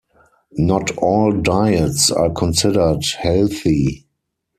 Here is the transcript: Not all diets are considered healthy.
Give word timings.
Not 0.57 0.97
all 0.97 1.31
diets 1.31 2.09
are 2.09 2.31
considered 2.31 3.03
healthy. 3.19 4.07